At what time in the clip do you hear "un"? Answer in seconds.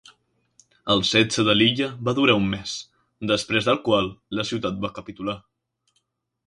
2.41-2.47